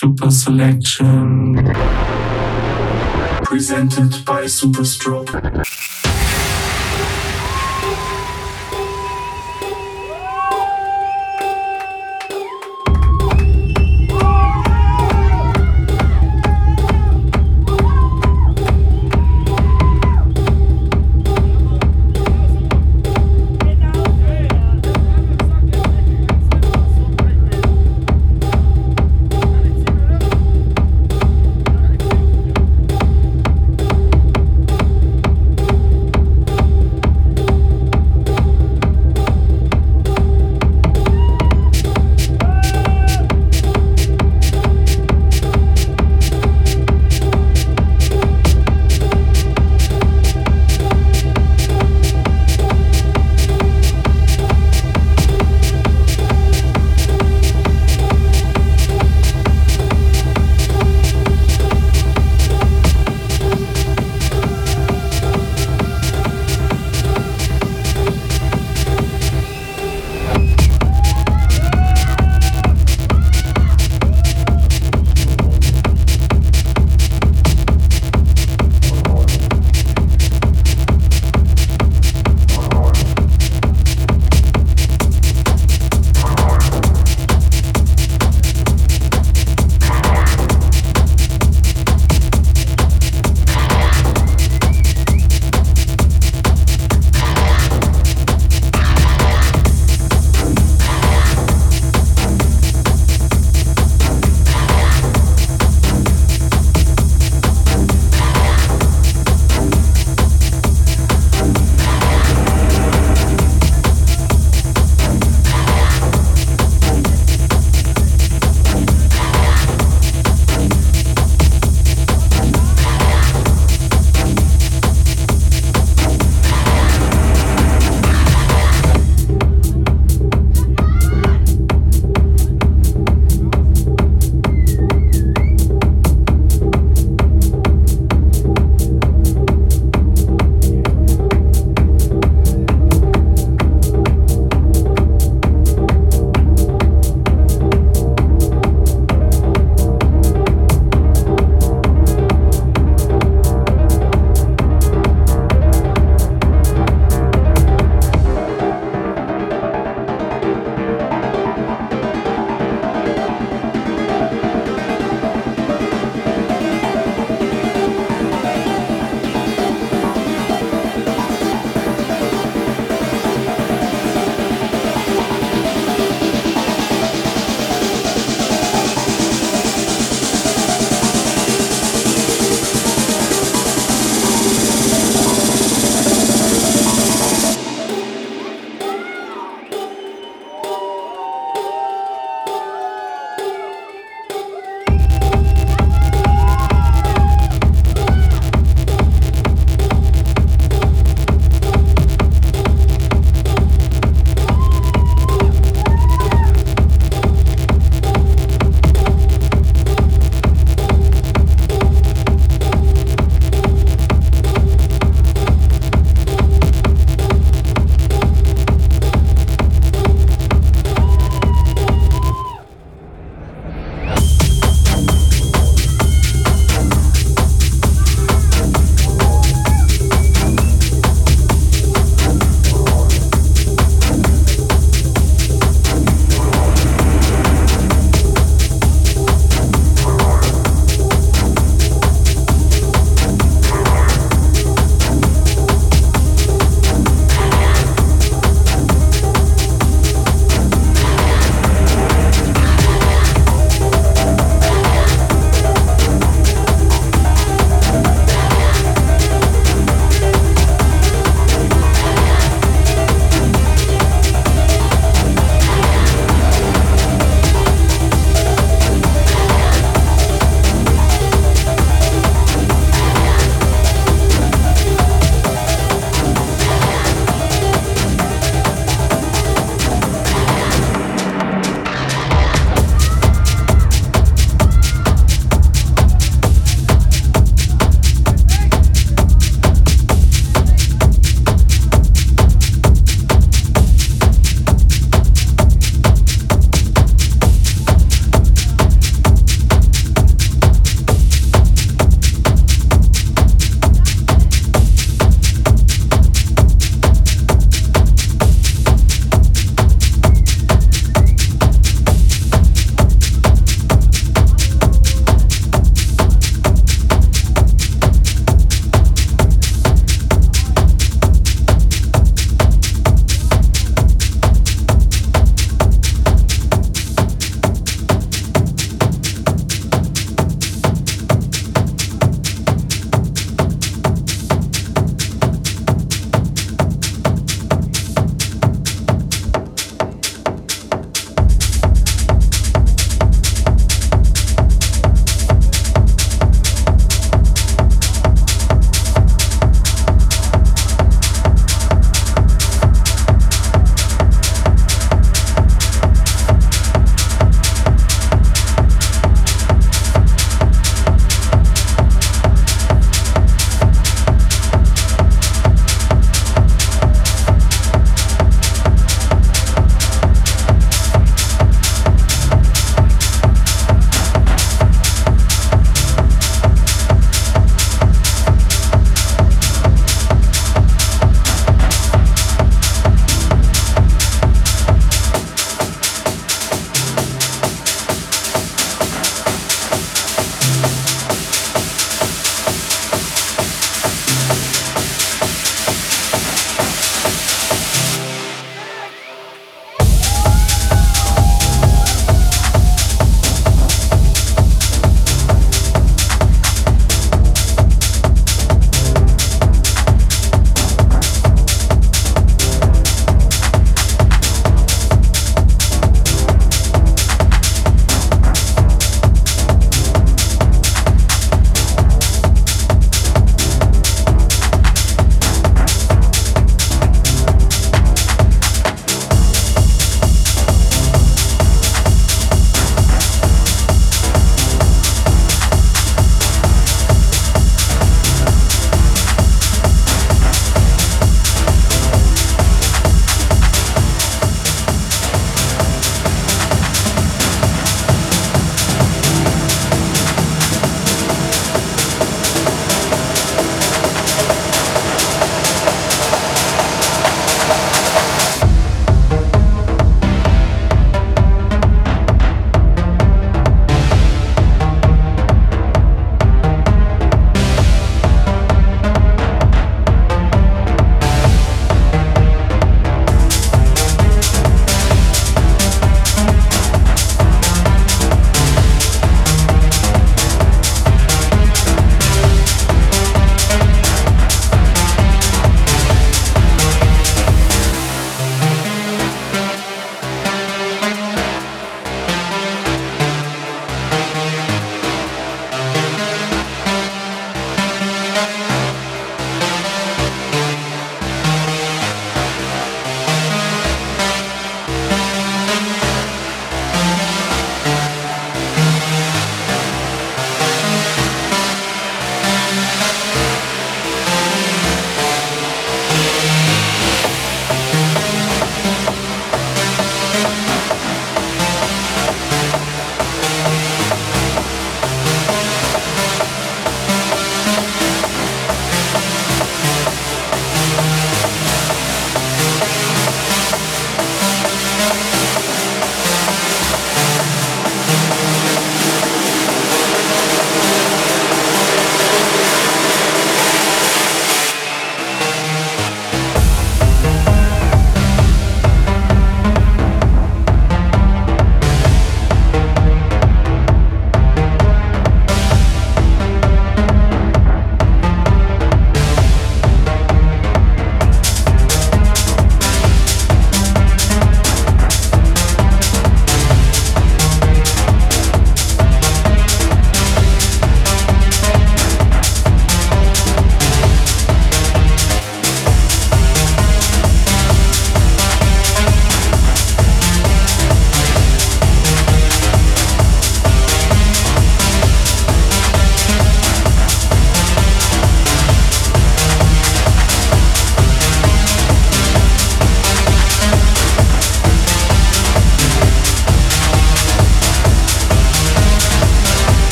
[0.00, 1.56] Super Selection.
[3.42, 5.34] Presented by Superstroke.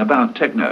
[0.00, 0.67] About techno,